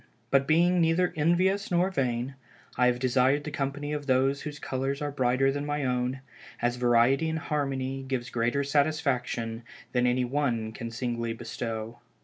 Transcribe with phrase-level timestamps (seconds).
[0.31, 2.33] But being neither envious nor vain,
[2.75, 6.21] I have desired the company of those whose colors are brighter than my own,
[6.59, 9.61] as variety in harmony gives greater satisfaction
[9.91, 11.99] than any one can singly bestow.